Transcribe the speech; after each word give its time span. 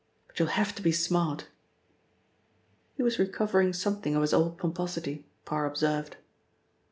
But 0.25 0.39
you'll 0.39 0.47
have 0.47 0.73
to 0.73 0.81
be 0.81 0.91
smart." 0.91 1.45
He 2.95 3.03
was 3.03 3.19
recovering 3.19 3.71
something 3.71 4.15
of 4.15 4.23
his 4.23 4.33
old 4.33 4.57
pomposity. 4.57 5.25
Parr 5.45 5.67
observed. 5.67 6.17